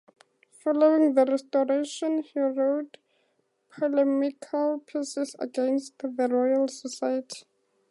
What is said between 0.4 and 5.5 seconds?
Following the Restoration he wrote polemical pieces